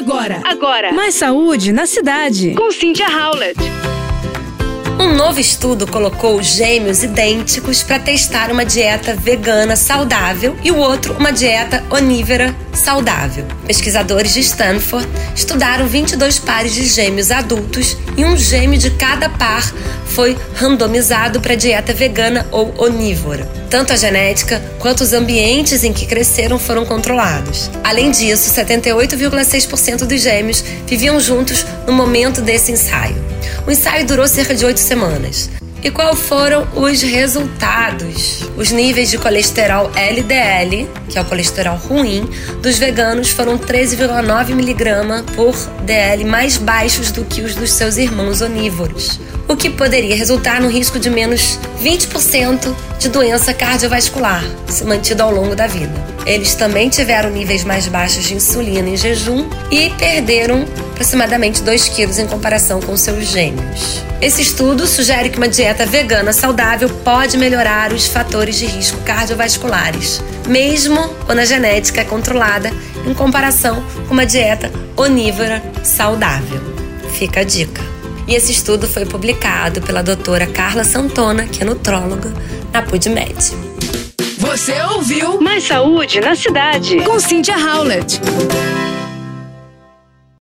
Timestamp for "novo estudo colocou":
5.14-6.42